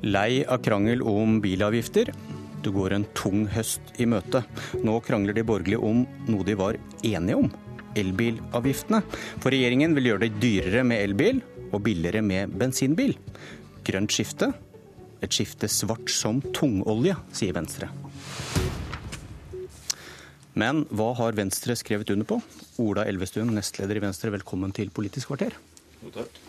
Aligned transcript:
Lei 0.00 0.46
av 0.48 0.62
krangel 0.64 1.02
om 1.04 1.40
bilavgifter. 1.44 2.08
Det 2.64 2.70
går 2.72 2.94
en 2.96 3.04
tung 3.16 3.42
høst 3.52 4.00
i 4.00 4.06
møte. 4.08 4.40
Nå 4.80 4.94
krangler 5.04 5.36
de 5.36 5.44
borgerlige 5.44 5.82
om 5.84 6.06
noe 6.28 6.46
de 6.46 6.56
var 6.56 6.78
enige 7.04 7.36
om. 7.36 7.50
Elbilavgiftene. 8.00 9.02
For 9.42 9.52
regjeringen 9.52 9.92
vil 9.96 10.08
gjøre 10.08 10.24
det 10.24 10.40
dyrere 10.40 10.86
med 10.88 11.04
elbil 11.04 11.42
og 11.70 11.82
billigere 11.84 12.24
med 12.24 12.56
bensinbil. 12.56 13.12
Grønt 13.84 14.16
skifte. 14.16 14.52
Et 15.20 15.36
skifte 15.36 15.68
svart 15.68 16.08
som 16.08 16.40
tungolje, 16.56 17.18
sier 17.36 17.52
Venstre. 17.52 17.90
Men 20.56 20.86
hva 20.96 21.12
har 21.20 21.36
Venstre 21.36 21.76
skrevet 21.76 22.12
under 22.16 22.28
på? 22.28 22.40
Ola 22.80 23.04
Elvestuen, 23.04 23.52
nestleder 23.52 24.00
i 24.00 24.06
Venstre, 24.08 24.32
velkommen 24.32 24.72
til 24.72 24.88
Politisk 24.96 25.28
kvarter. 25.28 25.60
Jo, 26.00 26.14
takk. 26.16 26.40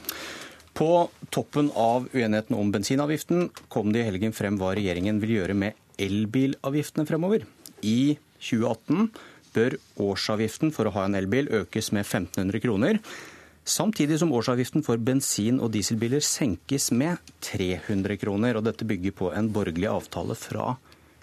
På 0.74 1.10
toppen 1.30 1.72
av 1.76 2.08
uenigheten 2.14 2.56
om 2.56 2.72
bensinavgiften 2.72 3.50
kom 3.72 3.92
det 3.92 4.04
i 4.04 4.08
helgen 4.08 4.34
frem 4.36 4.58
hva 4.60 4.72
regjeringen 4.78 5.20
vil 5.24 5.36
gjøre 5.38 5.58
med 5.58 6.00
elbilavgiftene 6.02 7.06
fremover. 7.10 7.44
I 7.84 8.16
2018 8.40 9.12
bør 9.56 9.76
årsavgiften 10.02 10.72
for 10.76 10.88
å 10.88 10.96
ha 10.96 11.06
en 11.06 11.18
elbil 11.20 11.52
økes 11.62 11.92
med 11.96 12.06
1500 12.06 12.64
kroner. 12.64 13.02
Samtidig 13.68 14.18
som 14.20 14.32
årsavgiften 14.34 14.84
for 14.86 14.98
bensin- 14.98 15.60
og 15.62 15.74
dieselbiler 15.76 16.24
senkes 16.26 16.90
med 16.92 17.20
300 17.46 18.18
kroner. 18.18 18.58
og 18.58 18.66
Dette 18.66 18.88
bygger 18.88 19.12
på 19.12 19.34
en 19.36 19.52
borgerlig 19.54 19.92
avtale 19.92 20.36
fra 20.36 20.78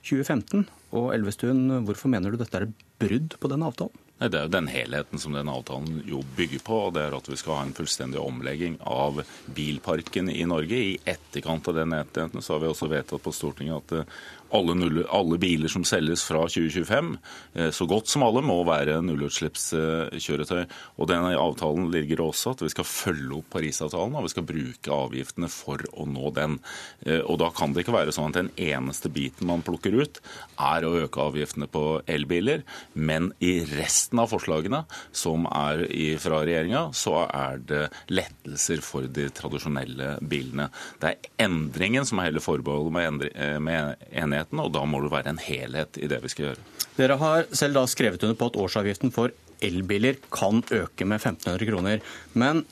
2015. 0.04 0.68
Og 0.92 1.14
Elvestuen, 1.14 1.66
hvorfor 1.84 2.08
mener 2.08 2.30
du 2.30 2.38
dette 2.38 2.56
er 2.56 2.68
et 2.68 2.84
brudd 3.00 3.34
på 3.40 3.50
den 3.50 3.64
avtalen? 3.66 4.07
Det 4.18 4.34
er 4.34 4.48
jo 4.48 4.50
den 4.50 4.66
helheten 4.66 5.20
som 5.22 5.36
den 5.36 5.50
avtalen 5.50 6.00
jo 6.08 6.24
bygger 6.36 6.62
på. 6.66 6.78
og 6.88 6.94
det 6.94 7.04
er 7.04 7.14
At 7.14 7.28
vi 7.28 7.36
skal 7.36 7.54
ha 7.54 7.62
en 7.62 7.74
fullstendig 7.74 8.18
omlegging 8.18 8.78
av 8.80 9.22
bilparken 9.46 10.30
i 10.30 10.44
Norge. 10.44 10.74
I 10.74 10.98
etterkant 11.04 11.68
av 11.68 11.74
den 11.74 11.92
enigheten 11.92 12.42
så 12.42 12.54
har 12.56 12.60
vi 12.60 12.72
også 12.72 12.90
vedtatt 12.90 13.22
på 13.22 13.32
Stortinget 13.32 13.92
at 13.92 14.08
alle, 14.54 14.74
null, 14.74 15.02
alle, 15.10 15.38
biler 15.40 15.70
som 15.70 15.84
selges 15.86 16.22
fra 16.26 16.44
2025, 16.48 17.10
eh, 17.54 17.70
så 17.74 17.86
godt 17.88 18.08
som 18.08 18.24
alle, 18.26 18.42
må 18.44 18.60
være 18.66 18.98
nullutslippskjøretøy. 19.04 20.64
Og 20.98 21.10
denne 21.10 21.34
avtalen 21.38 21.90
ligger 21.92 22.22
også 22.24 22.54
at 22.54 22.64
vi 22.64 22.72
skal 22.72 22.88
følge 22.88 23.40
opp 23.40 23.50
Parisavtalen, 23.52 24.16
og 24.18 24.26
vi 24.26 24.32
skal 24.32 24.46
bruke 24.48 24.94
avgiftene 24.94 25.50
for 25.52 25.84
å 25.92 26.06
nå 26.08 26.32
den. 26.36 26.58
Eh, 27.04 27.20
og 27.20 27.40
da 27.42 27.50
kan 27.54 27.74
det 27.74 27.84
ikke 27.84 27.96
være 27.96 28.14
sånn 28.14 28.32
at 28.32 28.40
den 28.40 28.52
eneste 28.70 29.12
biten 29.12 29.48
man 29.50 29.64
plukker 29.66 29.96
ut, 29.98 30.22
er 30.56 30.86
å 30.86 30.94
øke 31.04 31.28
avgiftene 31.28 31.68
på 31.70 31.84
elbiler. 32.08 32.64
Men 32.94 33.32
i 33.44 33.58
resten 33.68 34.22
av 34.22 34.32
forslagene 34.32 34.84
som 35.12 35.46
er 35.50 35.84
fra 36.22 36.42
regjeringa, 36.44 36.88
så 36.96 37.26
er 37.26 37.60
det 37.68 37.84
lettelser 38.12 38.82
for 38.84 39.08
de 39.12 39.28
tradisjonelle 39.34 40.16
bilene. 40.28 40.68
Det 41.00 41.12
er 41.12 41.46
endringen 41.48 42.06
som 42.08 42.20
er 42.20 42.30
hele 42.30 42.42
forbeholdet 42.42 42.94
med, 42.94 43.28
med 43.64 44.08
enighet 44.08 44.37
enigheten, 44.38 44.62
og 44.62 44.72
da 44.74 44.84
må 44.86 45.02
det 45.02 45.12
være 45.12 45.34
en 45.34 45.42
helhet 45.42 45.98
i 45.98 46.08
det 46.10 46.22
vi 46.22 46.30
skal 46.32 46.48
gjøre. 46.48 46.66
Dere 46.98 47.18
har 47.20 47.46
selv 47.54 47.78
da 47.78 47.84
skrevet 47.90 48.22
under 48.22 48.38
på 48.38 48.50
at 48.50 48.58
årsavgiften 48.58 49.12
for 49.14 49.34
elbiler 49.64 50.18
kan 50.30 50.62
øke 50.62 51.04
med 51.04 51.20
1500 51.20 51.68
kroner. 51.68 52.02
Men 52.34 52.64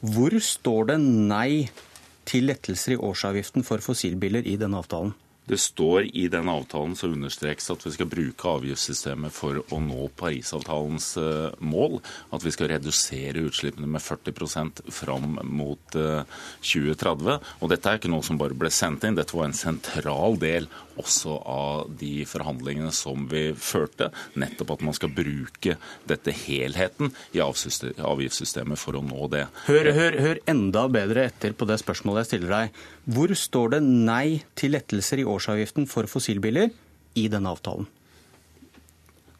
hvor 0.00 0.34
står 0.38 0.92
det 0.92 0.98
nei 1.02 1.68
til 2.28 2.48
lettelser 2.50 2.94
i 2.94 3.00
årsavgiften 3.02 3.64
for 3.66 3.82
fossilbiler 3.82 4.46
i 4.46 4.58
denne 4.60 4.78
avtalen? 4.78 5.14
Det 5.48 5.58
står 5.60 6.10
i 6.12 6.26
den 6.28 6.48
avtalen 6.52 6.96
så 6.98 7.08
understrekes 7.08 7.70
at 7.72 7.86
vi 7.86 7.92
skal 7.94 8.10
bruke 8.10 8.50
avgiftssystemet 8.52 9.32
for 9.32 9.62
å 9.72 9.78
nå 9.80 10.08
Parisavtalens 10.18 11.10
eh, 11.20 11.56
mål. 11.64 11.98
At 12.36 12.44
vi 12.44 12.52
skal 12.52 12.68
redusere 12.74 13.46
utslippene 13.48 13.88
med 13.88 14.04
40% 14.04 14.84
fram 14.92 15.38
mot 15.48 15.96
2030. 15.96 17.32
Eh, 17.32 17.54
Og 17.62 17.72
dette 17.72 17.88
er 17.88 18.00
ikke 18.00 18.12
noe 18.12 18.26
som 18.26 18.40
bare 18.40 18.56
ble 18.58 18.70
sendt 18.72 19.06
inn, 19.08 19.16
dette 19.16 19.36
var 19.36 19.48
en 19.48 19.56
sentral 19.56 20.36
del 20.40 20.68
også 20.98 21.36
av 21.46 21.90
de 22.00 22.24
forhandlingene 22.28 22.92
som 22.94 23.26
vi 23.30 23.48
førte. 23.54 24.10
Nettopp 24.38 24.74
at 24.74 24.84
man 24.86 24.96
skal 24.96 25.12
bruke 25.14 25.76
dette 26.10 26.34
helheten 26.34 27.12
i 27.36 27.42
avgiftssystemet 27.42 28.80
for 28.80 28.98
å 28.98 29.04
nå 29.04 29.28
det. 29.32 29.46
Hør, 29.68 29.92
hør, 29.94 30.18
hør 30.24 30.42
enda 30.50 30.86
bedre 30.92 31.28
etter 31.30 31.54
på 31.56 31.68
det 31.70 31.78
spørsmålet 31.82 32.24
jeg 32.24 32.32
stiller 32.32 32.54
deg. 32.56 32.80
Hvor 33.08 33.34
står 33.38 33.76
det 33.76 33.82
nei 33.86 34.40
til 34.58 34.74
lettelser 34.74 35.22
i 35.22 35.28
årsavgiften 35.38 35.88
for 35.90 36.10
fossilbiler 36.10 36.74
i 37.18 37.28
denne 37.32 37.54
avtalen? 37.54 37.88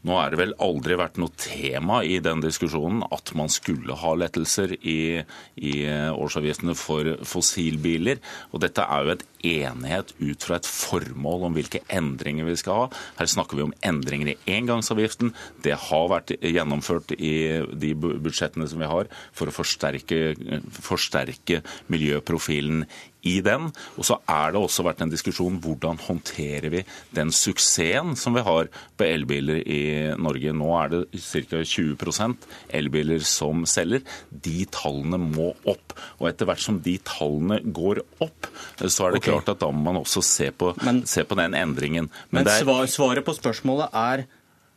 Nå 0.07 0.15
er 0.23 0.31
det 0.31 0.39
vel 0.39 0.55
aldri 0.63 0.95
vært 0.97 1.17
noe 1.19 1.35
tema 1.43 1.99
i 2.07 2.21
den 2.23 2.39
diskusjonen 2.41 3.03
at 3.13 3.33
man 3.37 3.51
skulle 3.51 3.97
ha 3.99 4.13
lettelser 4.15 4.77
i, 4.79 5.25
i, 5.59 5.73
årsavgiftene 6.15 6.77
for 6.79 7.17
fossilbiler. 7.27 8.23
Og 8.55 8.63
dette 8.63 8.85
er 8.87 9.05
jo 9.05 9.17
et 9.17 9.25
enighet 9.45 10.15
ut 10.19 10.45
fra 10.45 10.59
et 10.59 10.69
formål 10.69 11.49
om 11.49 11.57
hvilke 11.57 11.83
endringer 11.93 12.49
vi 12.49 12.57
skal 12.61 12.83
ha. 12.83 12.87
Her 13.21 13.31
snakker 13.31 13.59
vi 13.59 13.67
om 13.67 13.75
endringer 13.87 14.33
i 14.33 14.39
engangsavgiften. 14.59 15.35
Det 15.65 15.77
har 15.89 16.09
vært 16.13 16.35
gjennomført 16.39 17.15
i 17.19 17.35
de 17.73 17.93
budsjettene 17.99 18.69
som 18.71 18.83
vi 18.83 18.91
har 18.91 19.11
for 19.37 19.51
å 19.51 19.55
forsterke, 19.55 20.35
forsterke 20.83 21.63
miljøprofilen 21.93 22.85
i 23.27 23.39
den. 23.45 23.69
Og 23.99 24.07
så 24.07 24.19
er 24.31 24.53
det 24.55 24.61
også 24.61 24.85
vært 24.87 25.03
en 25.05 25.13
diskusjon 25.13 25.59
hvordan 25.63 26.01
håndterer 26.05 26.71
vi 26.73 26.85
den 27.17 27.33
suksessen 27.35 28.15
som 28.19 28.37
vi 28.37 28.45
har 28.47 28.71
på 28.99 29.07
elbiler 29.07 29.63
i 29.63 29.81
Norge. 30.19 30.55
Nå 30.57 30.71
er 30.79 30.93
det 30.95 31.03
ca. 31.19 31.63
20% 31.63 32.49
elbiler 32.79 33.25
som 33.27 33.65
selger. 33.69 34.05
De 34.31 34.63
tallene 34.75 35.21
må 35.23 35.51
opp. 35.69 35.97
Og 36.19 36.31
etter 36.31 36.49
hvert 36.49 36.63
som 36.63 36.81
de 36.85 36.97
tallene 37.07 37.61
går 37.65 38.03
opp, 38.25 38.51
så 38.87 39.09
er 39.09 39.19
det. 39.19 39.28
Klart 39.29 39.53
at 39.55 39.63
da 39.63 39.71
må 39.73 39.85
man 39.91 40.01
også 40.03 40.23
se 40.25 40.51
på, 40.51 40.73
men, 40.85 41.05
se 41.09 41.25
på 41.29 41.39
den 41.39 41.57
endringen. 41.59 42.11
Men, 42.31 42.43
men 42.45 42.51
er, 42.53 42.91
svaret 42.91 43.27
på 43.27 43.37
spørsmålet 43.37 43.95
er 43.97 44.27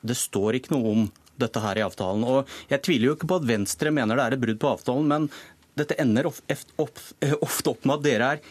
det 0.01 0.17
står 0.17 0.57
ikke 0.57 0.73
noe 0.73 0.94
om 0.95 1.07
dette 1.41 1.62
her 1.63 1.79
i 1.79 1.85
avtalen. 1.85 2.25
Og 2.28 2.50
Jeg 2.72 2.84
tviler 2.85 3.12
jo 3.12 3.17
ikke 3.17 3.29
på 3.29 3.39
at 3.41 3.47
Venstre 3.50 3.94
mener 3.94 4.17
det 4.17 4.25
er 4.25 4.38
et 4.38 4.44
brudd 4.44 4.62
på 4.62 4.73
avtalen, 4.75 5.07
men 5.09 5.29
dette 5.78 5.97
ender 6.01 6.28
ofte 6.31 7.73
opp 7.73 7.88
med 7.88 7.95
at 7.97 8.06
dere 8.06 8.34
er 8.35 8.44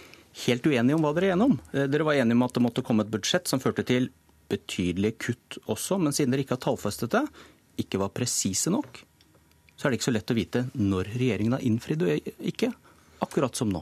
helt 0.46 0.66
uenige 0.66 0.96
om 0.96 1.04
hva 1.04 1.12
dere 1.16 1.30
er 1.30 1.36
enige 1.36 1.50
om. 1.52 1.60
Eh, 1.74 1.86
dere 1.90 2.06
var 2.06 2.18
enige 2.18 2.38
om 2.38 2.46
at 2.46 2.56
det 2.56 2.64
måtte 2.64 2.84
komme 2.86 3.06
et 3.06 3.12
budsjett 3.12 3.50
som 3.50 3.62
førte 3.62 3.84
til 3.86 4.10
betydelige 4.50 5.18
kutt 5.26 5.60
også, 5.70 5.98
men 6.02 6.14
siden 6.16 6.34
dere 6.34 6.44
ikke 6.44 6.56
har 6.56 6.64
tallfestet 6.64 7.12
det, 7.14 7.22
ikke 7.80 8.00
var 8.02 8.12
presise 8.14 8.72
nok, 8.72 9.02
så 9.76 9.86
er 9.86 9.92
det 9.92 10.00
ikke 10.00 10.10
så 10.10 10.14
lett 10.16 10.32
å 10.32 10.36
vite 10.36 10.64
når 10.76 11.12
regjeringen 11.14 11.56
har 11.56 11.64
innfridd 11.64 12.02
og 12.04 12.32
ikke. 12.50 12.72
Akkurat 13.24 13.56
som 13.56 13.70
nå. 13.72 13.80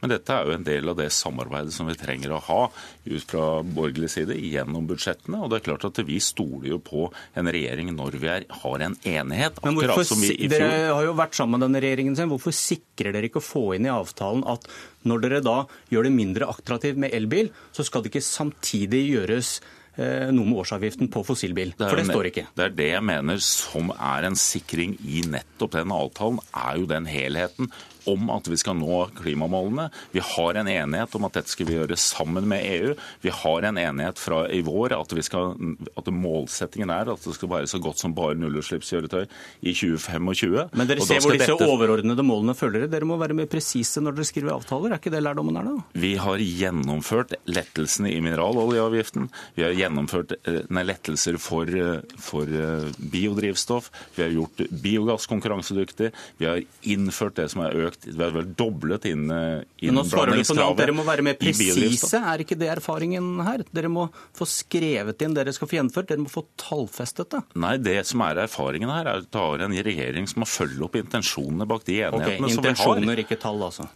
Men 0.00 0.12
dette 0.14 0.34
er 0.34 0.48
jo 0.48 0.54
en 0.56 0.66
del 0.66 0.90
av 0.92 0.98
det 0.98 1.08
samarbeidet 1.14 1.74
som 1.74 1.88
vi 1.90 1.96
trenger 1.98 2.32
å 2.34 2.42
ha 2.46 2.60
ut 3.04 3.24
fra 3.28 3.46
borgerlig 3.64 4.10
side 4.12 4.36
gjennom 4.36 4.86
budsjettene. 4.88 5.42
Og 5.44 5.52
det 5.52 5.60
er 5.60 5.66
klart 5.68 5.86
at 5.88 6.00
vi 6.08 6.20
stoler 6.24 6.70
jo 6.72 6.80
på 6.84 7.08
en 7.38 7.50
regjering 7.52 7.92
når 7.96 8.16
vi 8.20 8.30
er, 8.32 8.46
har 8.62 8.86
en 8.86 8.96
enighet. 8.96 9.60
Men 9.66 9.76
hvorfor, 9.78 10.24
Dere 10.50 10.70
har 10.88 11.04
jo 11.06 11.16
vært 11.18 11.36
sammen 11.38 11.58
med 11.58 11.68
denne 11.68 11.82
regjeringen 11.84 12.16
sin. 12.18 12.30
Hvorfor 12.32 12.56
sikrer 12.56 13.14
dere 13.16 13.28
ikke 13.28 13.42
å 13.42 13.44
få 13.44 13.66
inn 13.76 13.88
i 13.88 13.92
avtalen 13.92 14.46
at 14.48 14.66
når 15.08 15.26
dere 15.26 15.42
da 15.44 15.58
gjør 15.92 16.08
det 16.08 16.14
mindre 16.16 16.48
attraktivt 16.52 17.00
med 17.00 17.14
elbil, 17.16 17.52
så 17.76 17.84
skal 17.86 18.04
det 18.04 18.12
ikke 18.12 18.24
samtidig 18.24 19.02
gjøres 19.06 19.52
eh, 19.96 20.28
noe 20.32 20.48
med 20.48 20.62
årsavgiften 20.64 21.12
på 21.12 21.24
fossilbil. 21.28 21.72
For 21.80 22.00
det 22.00 22.08
står 22.08 22.30
ikke. 22.32 22.48
Det 22.56 22.66
er 22.66 22.76
det 22.76 22.90
jeg 22.94 23.06
mener 23.12 23.40
som 23.44 23.92
er 23.96 24.28
en 24.28 24.38
sikring 24.38 24.96
i 25.04 25.24
nettopp 25.28 25.76
den 25.78 25.96
avtalen, 25.96 26.40
er 26.56 26.80
jo 26.80 26.90
den 26.90 27.08
helheten 27.10 27.72
om 28.10 28.30
at 28.32 28.48
vi 28.50 28.58
skal 28.60 28.78
nå 28.78 29.02
klimamålene. 29.20 29.88
Vi 30.14 30.22
har 30.24 30.60
en 30.60 30.70
enighet 30.70 31.14
om 31.18 31.26
at 31.28 31.38
dette 31.38 31.52
skal 31.52 31.68
vi 31.68 31.76
gjøre 31.78 31.98
sammen 32.00 32.48
med 32.50 32.64
EU. 32.64 32.94
Vi 33.24 33.32
har 33.34 33.66
en 33.68 33.80
enighet 33.80 34.20
fra 34.20 34.44
i 34.50 34.62
vår 34.66 34.94
at, 34.96 35.14
skal, 35.26 35.54
at 35.98 36.10
målsettingen 36.14 36.92
er 36.94 37.12
at 37.12 37.26
det 37.26 37.36
skal 37.36 37.50
være 37.52 37.70
så 37.70 37.80
godt 37.82 38.00
som 38.02 38.14
bare 38.16 38.38
nullutslippskjøretøy 38.38 39.24
i 39.26 39.74
2025. 39.74 40.70
Men 40.76 40.90
dere 40.90 41.04
ser 41.04 41.22
hvor 41.24 41.34
disse 41.34 41.50
dette... 41.52 41.68
overordnede 41.68 42.24
målene 42.26 42.56
følger 42.58 42.84
dere. 42.84 42.92
Dere 42.94 43.08
må 43.08 43.18
være 43.20 43.36
mer 43.36 43.50
presise 43.50 44.02
når 44.02 44.18
dere 44.18 44.28
skriver 44.28 44.54
avtaler. 44.54 44.94
Er 44.94 45.02
ikke 45.02 45.12
det 45.14 45.22
lærdommen 45.24 45.58
er 45.60 45.68
da? 45.68 45.76
Vi 46.00 46.14
har 46.20 46.42
gjennomført 46.44 47.34
lettelsene 47.50 48.12
i 48.12 48.20
mineraloljeavgiften. 48.24 49.28
Vi 49.58 49.66
har 49.66 49.76
gjennomført 49.76 50.36
eh, 50.40 50.62
nei, 50.70 50.86
lettelser 50.88 51.40
for, 51.42 51.68
eh, 51.68 52.00
for 52.20 52.48
eh, 52.48 52.88
biodrivstoff. 53.12 53.90
Vi 54.16 54.24
har 54.24 54.34
gjort 54.34 54.64
biogass 54.70 55.28
konkurransedyktig. 55.30 56.12
Vi 56.40 56.48
har 56.48 56.62
innført 56.82 57.38
det 57.40 57.50
som 57.52 57.64
er 57.64 57.76
økt 57.86 57.89
økt, 57.90 58.08
vi 58.08 58.22
har 58.22 58.34
vel 58.34 58.50
doblet 58.56 59.06
inn 59.10 59.26
Nå 59.28 60.04
svarer 60.08 60.38
du 60.38 60.44
på 60.46 60.56
noe. 60.58 60.74
Dere 60.78 60.94
må 60.96 61.04
være 61.06 61.24
mer 61.26 61.38
presise, 61.40 62.20
er 62.20 62.44
ikke 62.44 62.58
det 62.58 62.70
erfaringen 62.72 63.42
her? 63.46 63.64
Dere 63.74 63.90
må 63.92 64.08
få 64.36 64.48
skrevet 64.48 65.20
inn 65.26 65.34
det 65.36 65.44
dere 65.44 65.54
skal 65.56 65.70
få 65.70 65.78
gjennomført, 65.78 66.10
dere 66.10 66.22
må 66.24 66.30
få 66.32 66.44
tallfestet 66.60 67.32
det? 67.32 67.42
Nei, 67.60 67.76
det 67.82 68.00
som 68.08 68.22
er 68.26 68.44
erfaringen 68.44 68.92
her, 68.92 69.08
er 69.08 69.24
at 69.24 69.30
du 69.30 69.40
har 69.40 69.64
en 69.66 69.74
regjering 69.74 70.28
som 70.30 70.44
må 70.44 70.48
følge 70.50 70.84
opp 70.86 70.98
intensjonene 71.00 71.66
bak 71.68 71.86
de 71.88 72.00
enighetene 72.04 72.46
okay, 72.46 72.54
som 72.54 72.64
vi 72.64 72.72
har. 72.72 72.76
Intensjoner, 72.76 73.24
ikke 73.24 73.40
tall, 73.40 73.62
altså? 73.70 73.88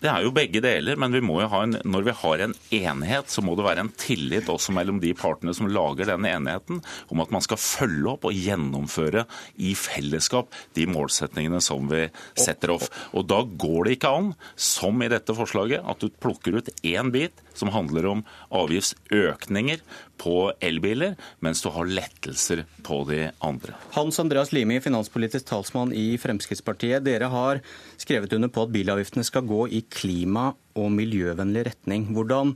Det 0.00 0.08
er 0.08 0.24
jo 0.24 0.30
begge 0.32 0.62
deler, 0.64 0.96
men 0.96 1.12
vi 1.12 1.20
en, 1.20 1.74
når 1.84 2.04
vi 2.06 2.12
har 2.22 2.40
en 2.40 2.54
enighet, 2.72 3.28
så 3.28 3.42
må 3.44 3.52
det 3.56 3.66
være 3.66 3.82
en 3.84 3.92
tillit 4.00 4.48
også 4.48 4.72
mellom 4.72 4.96
de 5.02 5.10
partene 5.12 5.52
som 5.56 5.68
lager 5.68 6.08
denne 6.08 6.30
enigheten, 6.38 6.80
om 7.12 7.20
at 7.20 7.34
man 7.34 7.44
skal 7.44 7.60
følge 7.60 8.08
opp 8.14 8.24
og 8.24 8.32
gjennomføre 8.32 9.26
i 9.60 9.74
fellesskap 9.76 10.56
de 10.78 10.86
målsetningene 10.88 11.60
som 11.60 11.84
vi 11.92 12.06
setter 12.32 12.72
off. 12.78 12.88
Og 13.12 13.28
Da 13.30 13.42
går 13.44 13.84
det 13.84 13.98
ikke 13.98 14.14
an, 14.22 14.32
som 14.56 15.04
i 15.04 15.10
dette 15.12 15.36
forslaget, 15.36 15.84
at 15.84 16.00
du 16.00 16.08
plukker 16.08 16.56
ut 16.56 16.72
én 16.80 17.12
bit 17.12 17.44
som 17.52 17.68
handler 17.74 18.08
om 18.08 18.24
avgiftsøkninger 18.56 19.84
på 20.20 20.34
elbiler, 20.60 21.16
mens 21.40 21.62
du 21.64 21.70
har 21.72 21.88
lettelser 21.88 22.64
på 22.84 23.00
de 23.08 23.22
andre. 23.46 23.76
Hans 23.96 24.20
Andreas 24.20 24.52
Limi, 24.52 24.80
finanspolitisk 24.84 25.48
talsmann 25.48 25.94
i 25.96 26.18
Fremskrittspartiet. 26.20 27.06
Dere 27.06 27.30
har 27.32 27.62
skrevet 28.00 28.36
under 28.36 28.52
på 28.52 28.66
at 28.66 28.74
bilavgiftene 28.74 29.24
skal 29.26 29.48
gå 29.48 29.66
i 29.72 29.82
klima- 29.88 30.52
og 30.78 30.92
miljøvennlig 30.94 31.64
retning. 31.70 32.10
Hvordan 32.14 32.54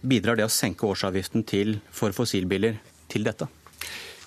bidrar 0.00 0.38
det 0.38 0.48
å 0.48 0.52
senke 0.52 0.88
årsavgiften 0.88 1.44
til, 1.48 1.78
for 1.92 2.16
fossilbiler 2.16 2.80
til 3.12 3.28
dette? 3.28 3.48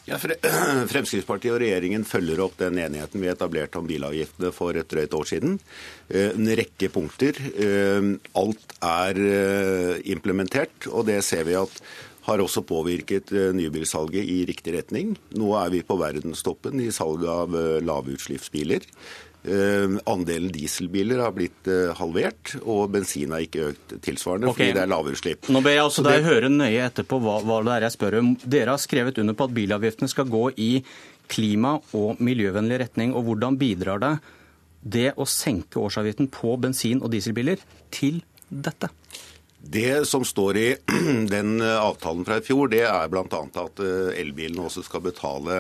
Ja, 0.10 0.18
Fremskrittspartiet 0.92 1.54
og 1.54 1.60
regjeringen 1.62 2.06
følger 2.08 2.42
opp 2.44 2.58
den 2.60 2.80
enigheten 2.82 3.22
vi 3.22 3.30
etablerte 3.30 3.78
om 3.80 3.90
bilavgiftene 3.90 4.50
for 4.56 4.78
et 4.78 4.90
drøyt 4.90 5.14
år 5.18 5.28
siden. 5.30 5.60
Eh, 6.10 6.32
en 6.34 6.50
rekke 6.58 6.90
punkter. 6.94 7.38
Eh, 7.54 8.08
alt 8.42 8.78
er 8.82 9.22
eh, 9.22 10.00
implementert, 10.14 10.90
og 10.90 11.06
det 11.12 11.22
ser 11.28 11.46
vi 11.48 11.60
at 11.60 11.84
har 12.32 12.44
også 12.44 12.64
påvirket 12.68 13.34
nybilsalget 13.56 14.28
i 14.28 14.42
riktig 14.50 14.76
retning. 14.78 15.16
Nå 15.38 15.52
er 15.60 15.74
vi 15.74 15.84
på 15.86 16.00
verdenstoppen 16.00 16.80
i 16.84 16.92
salget 16.96 17.30
av 17.30 17.58
lavutslippsbiler. 17.86 18.88
Uh, 19.42 19.98
andelen 20.06 20.52
dieselbiler 20.54 21.18
har 21.24 21.32
blitt 21.34 21.70
halvert, 21.98 22.52
og 22.62 22.92
bensin 22.94 23.32
har 23.34 23.42
ikke 23.42 23.72
økt 23.72 23.96
tilsvarende 24.06 24.52
okay. 24.52 24.68
fordi 24.68 24.76
det 24.78 24.84
er 24.84 24.92
lavutslipp. 24.92 25.50
Nå 25.50 25.64
ber 25.66 25.74
jeg 25.78 25.88
også 25.88 26.06
deg 26.06 26.20
det... 26.20 26.28
høre 26.28 26.52
nøye 26.54 26.84
etterpå 26.86 27.18
hva, 27.24 27.40
hva, 27.42 27.58
det 27.66 27.74
er 27.78 27.88
jeg 27.88 27.96
spør 27.96 28.20
om. 28.20 28.36
Dere 28.44 28.76
har 28.76 28.84
skrevet 28.84 29.18
under 29.24 29.38
på 29.38 29.50
at 29.50 29.56
bilavgiftene 29.58 30.12
skal 30.12 30.30
gå 30.30 30.44
i 30.62 30.72
klima- 31.32 31.80
og 31.98 32.22
miljøvennlig 32.22 32.82
retning. 32.84 33.16
og 33.16 33.26
Hvordan 33.30 33.58
bidrar 33.62 34.04
det 34.04 34.14
det 34.82 35.12
å 35.14 35.28
senke 35.30 35.80
årsavgiften 35.82 36.30
på 36.34 36.56
bensin- 36.62 37.02
og 37.02 37.12
dieselbiler 37.14 37.62
til 37.94 38.22
dette? 38.50 38.90
Det 39.64 40.08
som 40.08 40.26
står 40.26 40.58
i 40.58 40.76
den 41.30 41.62
avtalen 41.62 42.26
fra 42.26 42.38
i 42.38 42.42
fjor, 42.42 42.72
det 42.72 42.82
er 42.90 43.10
bl.a. 43.14 43.26
at 43.30 43.82
eh, 43.86 44.22
elbilene 44.22 44.66
også 44.66 44.82
skal 44.88 45.04
betale 45.06 45.60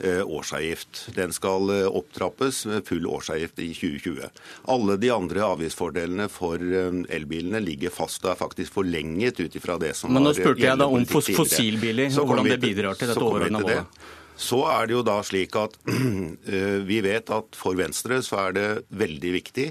eh, 0.00 0.22
årsavgift. 0.24 1.02
Den 1.16 1.34
skal 1.36 1.68
eh, 1.74 1.84
opptrappes 1.84 2.62
med 2.70 2.88
full 2.88 3.04
årsavgift 3.06 3.60
i 3.60 3.68
2020. 3.76 4.30
Alle 4.72 4.96
de 5.02 5.12
andre 5.12 5.44
avgiftsfordelene 5.44 6.30
for 6.32 6.56
elbilene 6.62 7.60
ligger 7.60 7.92
fast 7.92 8.24
og 8.24 8.32
er 8.32 8.40
faktisk 8.40 8.80
forlenget 8.80 9.42
ut 9.44 9.60
ifra 9.60 9.76
det 9.82 9.92
som 10.00 10.16
Men 10.16 10.24
nå 10.24 10.32
spurte 10.38 10.64
jeg 10.64 10.80
da 10.80 10.88
om 10.88 11.04
fossilbiler, 11.12 12.08
og 12.16 12.32
hvordan 12.32 12.52
det 12.54 12.60
bidrar 12.64 12.96
til 12.96 13.12
dette 13.12 13.28
overordnede 13.28 13.68
målet. 13.68 14.10
Så 14.36 14.62
er 14.70 14.88
det 14.88 14.96
jo 14.96 15.02
da 15.06 15.18
slik 15.26 15.56
at 15.60 15.76
vi 16.90 17.02
vet 17.04 17.30
at 17.30 17.58
for 17.58 17.78
Venstre 17.78 18.22
så 18.24 18.46
er 18.46 18.56
det 18.56 18.68
veldig 19.02 19.34
viktig 19.36 19.68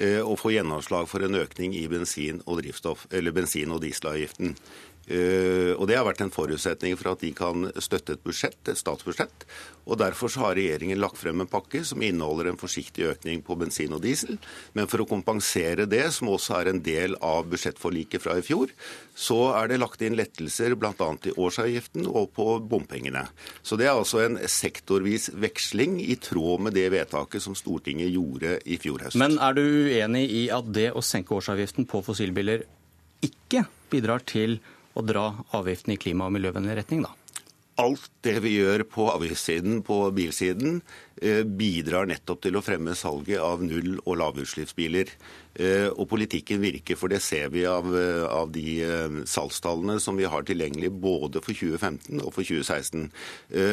Eh, 0.00 0.22
å 0.24 0.38
få 0.40 0.54
gjennomslag 0.54 1.04
for 1.10 1.20
en 1.20 1.36
økning 1.36 1.74
i 1.76 1.84
bensin- 1.88 2.40
og, 2.46 2.62
bensin 3.36 3.72
og 3.74 3.82
dieselavgiften. 3.82 4.54
Eh, 5.12 5.72
og 5.76 5.88
Det 5.88 5.98
har 5.98 6.06
vært 6.06 6.22
en 6.24 6.32
forutsetning 6.32 6.96
for 6.96 7.12
at 7.12 7.20
de 7.20 7.32
kan 7.36 7.68
støtte 7.76 8.16
et 8.16 8.24
budsjett, 8.24 8.60
et 8.68 8.80
statsbudsjett. 8.80 9.44
og 9.84 9.98
Derfor 9.98 10.30
så 10.30 10.46
har 10.46 10.56
regjeringen 10.56 11.00
lagt 11.00 11.18
frem 11.20 11.42
en 11.42 11.50
pakke 11.50 11.82
som 11.84 12.00
inneholder 12.02 12.48
en 12.48 12.60
forsiktig 12.60 13.04
økning 13.10 13.42
på 13.42 13.56
bensin 13.58 13.92
og 13.92 14.02
diesel. 14.02 14.38
Men 14.72 14.88
for 14.88 15.02
å 15.02 15.08
kompensere 15.08 15.86
det, 15.86 16.06
som 16.14 16.30
også 16.32 16.60
er 16.60 16.70
en 16.70 16.80
del 16.80 17.16
av 17.20 17.50
budsjettforliket 17.50 18.22
fra 18.22 18.38
i 18.38 18.46
fjor, 18.46 18.72
så 19.14 19.52
er 19.58 19.68
det 19.68 19.80
lagt 19.82 20.00
inn 20.00 20.16
lettelser 20.16 20.76
bl.a. 20.78 21.10
i 21.28 21.36
årsavgiften 21.36 22.06
og 22.08 22.32
på 22.32 22.60
bompengene. 22.64 23.26
Så 23.62 23.76
det 23.76 23.90
er 23.90 23.98
altså 23.98 24.22
en 24.24 24.38
sektorvis 24.48 25.28
veksling 25.34 25.98
i 26.00 26.16
tråd 26.16 26.68
med 26.68 26.78
det 26.78 26.88
vedtaket 26.94 27.42
som 27.42 27.56
Stortinget 27.58 28.14
gjorde 28.14 28.60
i 28.64 28.78
fjor 28.80 29.02
høst. 29.04 29.18
Men 29.20 29.36
er 29.42 29.58
du 29.58 29.64
uenig 29.66 30.28
i 30.30 30.46
at 30.54 30.70
det 30.72 30.92
å 30.96 31.04
senke 31.04 31.36
årsavgiften 31.36 31.88
på 31.90 32.00
fossilbiler 32.06 32.64
ikke 33.22 33.66
bidrar 33.92 34.24
til 34.26 34.60
å 34.94 35.04
dra 35.06 35.26
avgiftene 35.56 35.96
i 35.96 36.00
klima- 36.00 36.28
og 36.28 36.36
miljøvennlig 36.36 36.76
retning, 36.80 37.02
da? 37.06 37.12
Alt 37.80 38.10
det 38.20 38.36
vi 38.44 38.58
gjør 38.58 38.84
på 38.84 39.06
avgiftssiden, 39.08 39.80
på 39.86 39.96
bilsiden, 40.12 40.82
eh, 41.22 41.42
bidrar 41.42 42.06
nettopp 42.06 42.42
til 42.44 42.58
å 42.58 42.62
fremme 42.62 42.94
salget 42.94 43.40
av 43.40 43.62
null- 43.64 44.00
og 44.04 44.18
lavutslippsbiler. 44.20 45.08
Eh, 45.54 45.90
og 45.90 46.06
politikken 46.08 46.62
virker, 46.62 46.96
for 46.96 47.12
det 47.12 47.20
ser 47.20 47.50
vi 47.52 47.66
av, 47.68 47.84
eh, 47.92 48.24
av 48.24 48.52
de 48.54 48.66
eh, 48.86 49.20
salgstallene 49.28 49.98
som 50.00 50.16
vi 50.16 50.24
har 50.24 50.46
tilgjengelig 50.48 50.88
både 51.02 51.42
for 51.44 51.52
2015 51.52 52.22
og 52.22 52.32
for 52.32 52.46
2016. 52.46 53.10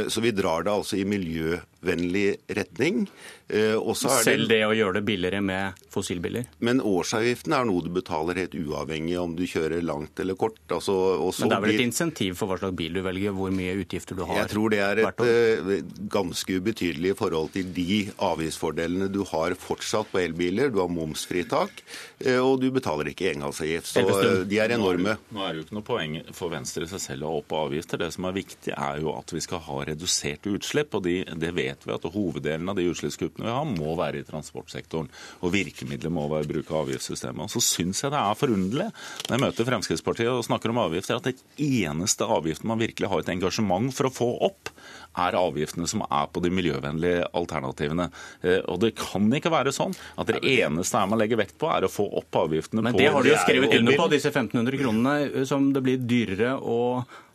Så 0.09 0.21
vi 0.21 0.31
drar 0.35 0.63
det 0.65 0.71
altså 0.73 0.97
i 0.99 1.05
miljøvennlig 1.07 2.39
retning. 2.57 3.05
Selv 3.49 4.49
det 4.49 4.59
å 4.67 4.73
gjøre 4.75 4.99
det 4.99 5.03
billigere 5.07 5.39
med 5.41 5.79
fossilbiler? 5.93 6.49
Men 6.65 6.81
årsavgiften 6.85 7.55
er 7.55 7.67
noe 7.69 7.85
du 7.85 7.89
betaler 7.93 8.41
helt 8.43 8.57
uavhengig 8.57 9.15
om 9.21 9.35
du 9.37 9.45
kjører 9.49 9.81
langt 9.85 10.19
eller 10.21 10.37
kort. 10.39 10.59
Altså, 10.67 10.95
men 11.39 11.53
det 11.53 11.57
er 11.57 11.65
vel 11.65 11.75
et 11.75 11.85
insentiv 11.85 12.37
for 12.39 12.51
hva 12.51 12.59
slags 12.61 12.77
bil 12.77 12.99
du 12.99 13.01
velger, 13.05 13.33
hvor 13.35 13.53
mye 13.55 13.77
utgifter 13.79 14.19
du 14.19 14.25
har? 14.25 14.43
Jeg 14.43 14.53
tror 14.53 14.75
det 14.75 14.81
er 14.83 15.03
et 15.05 15.95
ganske 16.11 16.59
ubetydelig 16.59 17.15
forhold 17.19 17.53
til 17.55 17.71
de 17.73 18.01
avgiftsfordelene 18.29 19.09
du 19.13 19.23
har 19.31 19.55
fortsatt 19.59 20.11
på 20.11 20.21
elbiler. 20.25 20.73
Du 20.73 20.81
har 20.83 20.91
momsfritak 20.91 21.68
tak, 21.69 21.83
eh, 22.19 22.39
og 22.39 22.59
du 22.61 22.69
betaler 22.73 23.11
ikke 23.11 23.29
engangsavgift. 23.33 23.89
Så 23.91 24.03
eh, 24.03 24.41
de 24.49 24.59
er 24.61 24.73
enorme. 24.75 25.15
Nå 25.33 25.43
er 25.43 25.53
det 25.53 25.61
jo 25.61 25.65
ikke 25.67 25.77
noe 25.77 25.87
poeng 25.87 26.17
for 26.35 26.53
Venstre 26.53 26.87
seg 26.89 27.03
selv 27.03 27.27
å 27.27 27.31
ha 27.31 27.41
opp 27.41 27.55
avgifter. 27.61 28.01
Det 28.01 28.11
som 28.15 28.27
er 28.29 28.37
viktig, 28.37 28.73
er 28.75 29.01
jo 29.03 29.13
at 29.15 29.33
vi 29.35 29.43
skal 29.45 29.63
ha 29.65 29.79
reduserte 29.89 30.53
utslipp. 30.55 30.95
og 30.97 31.05
de, 31.07 31.21
Det 31.23 31.51
vet 31.55 31.85
vi 31.85 31.95
at 31.95 32.07
hoveddelen 32.09 32.69
av 32.69 32.79
de 32.79 32.87
utslippskuttene 32.89 33.47
vi 33.47 33.55
har, 33.55 33.67
må 33.69 33.95
være 33.99 34.21
i 34.21 34.27
transportsektoren. 34.27 35.09
Og 35.43 35.53
virkemidlet 35.55 36.13
må 36.13 36.27
være 36.31 36.49
bruk 36.49 36.71
av 36.73 36.85
avgiftssystemet. 36.85 37.45
Og 37.47 37.55
så 37.57 37.63
syns 37.63 38.03
jeg 38.03 38.13
det 38.13 38.21
er 38.21 38.39
forunderlig 38.39 38.89
når 38.89 39.35
jeg 39.35 39.43
møter 39.43 39.67
Fremskrittspartiet 39.67 40.31
og 40.31 40.45
snakker 40.47 40.73
om 40.73 40.81
avgifter, 40.85 41.19
at 41.19 41.29
det 41.29 41.37
eneste 41.59 42.27
avgiften 42.27 42.69
man 42.69 42.81
virkelig 42.81 43.09
har 43.11 43.23
et 43.23 43.31
engasjement 43.33 43.93
for 43.95 44.09
å 44.09 44.13
få 44.13 44.29
opp, 44.49 44.71
er 45.19 45.37
avgiftene 45.37 45.87
som 45.89 46.03
er 46.05 46.27
på 46.31 46.41
de 46.43 46.51
miljøvennlige 46.53 47.25
alternativene. 47.35 48.09
Eh, 48.45 48.61
og 48.69 48.79
det 48.83 48.93
kan 48.99 49.25
ikke 49.35 49.51
være 49.53 49.73
sånn 49.75 49.95
at 50.19 50.29
det 50.29 50.41
eneste 50.45 50.99
er 50.99 51.09
man 51.09 51.21
legger 51.21 51.41
vekt 51.41 51.57
på, 51.59 51.69
er 51.71 51.87
å 51.87 51.91
få 51.91 52.07
opp 52.21 52.41
avgiftene 52.43 52.83
Men 52.85 52.93
på 52.95 52.99
Men 52.99 53.05
det 53.05 53.13
har 53.15 53.25
du 53.25 53.31
jo 53.31 53.39
skrevet 53.45 53.79
under 53.79 53.99
på, 53.99 54.11
disse 54.13 54.33
1500 54.33 54.83
kronene 54.83 55.15
eh, 55.29 55.47
som 55.49 55.71
det 55.75 55.83
blir 55.85 56.05
dyrere 56.09 56.55
å 56.59 56.79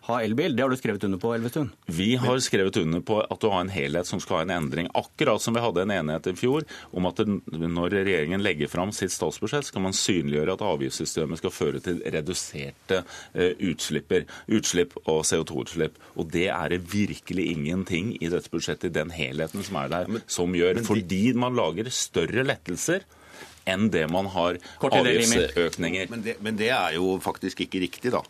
ha 0.05 0.21
elbil. 0.23 0.57
Det 0.57 0.63
har 0.63 0.71
du 0.71 0.77
skrevet 0.77 1.05
under 1.07 1.21
på, 1.21 1.33
Elvestuen? 1.35 1.71
Vi 1.87 2.11
har 2.21 2.39
skrevet 2.45 2.77
under 2.77 3.01
på 3.01 3.21
at 3.23 3.41
du 3.41 3.47
har 3.49 3.63
en 3.65 3.73
helhet 3.73 4.09
som 4.09 4.21
skal 4.21 4.37
ha 4.37 4.43
en 4.45 4.53
endring. 4.59 4.89
Akkurat 4.97 5.43
som 5.43 5.57
vi 5.57 5.63
hadde 5.65 5.85
en 5.85 5.95
enighet 5.95 6.29
i 6.29 6.35
fjor 6.37 6.67
om 6.93 7.09
at 7.09 7.23
når 7.25 7.97
regjeringen 7.97 8.45
legger 8.45 8.69
fram 8.73 8.93
sitt 8.93 9.15
statsbudsjett, 9.15 9.71
skal 9.71 9.87
man 9.87 9.97
synliggjøre 9.97 10.59
at 10.59 10.67
avgiftssystemet 10.67 11.41
skal 11.41 11.55
føre 11.57 11.83
til 11.85 12.03
reduserte 12.05 13.01
eh, 13.33 13.57
utslipper, 13.71 14.29
utslipp 14.53 14.99
og 15.07 15.25
CO2-utslipp. 15.25 15.97
Og 16.21 16.29
det 16.35 16.51
er 16.53 16.75
det 16.75 16.83
virkelig 16.93 17.49
ingenting 17.55 18.15
i 18.21 18.33
dette 18.33 18.53
budsjettet, 18.53 18.91
i 18.93 18.99
den 19.01 19.15
helheten 19.15 19.65
som 19.65 19.81
er 19.81 19.93
der, 19.93 20.23
som 20.29 20.53
gjør. 20.57 20.85
Fordi 20.85 21.25
man 21.39 21.57
lager 21.57 21.89
større 21.95 22.45
lettelser 22.45 23.09
enn 23.69 23.89
det 23.93 24.05
man 24.13 24.29
har 24.33 24.59
avgiftsøkninger. 24.85 26.11
Men 26.13 26.25
det, 26.25 26.37
men 26.45 26.59
det, 26.59 26.71
er 26.75 26.97
jo 26.99 27.17
faktisk 27.23 27.65
ikke 27.65 27.83
riktig, 27.85 28.13
da. 28.15 28.21